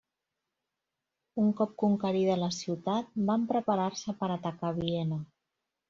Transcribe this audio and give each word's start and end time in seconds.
Un 1.43 1.51
cop 1.59 1.75
conquerida 1.85 2.39
la 2.45 2.51
ciutat, 2.63 3.15
van 3.31 3.47
preparar-se 3.55 4.19
per 4.25 4.35
atacar 4.41 4.77
Viena. 4.85 5.27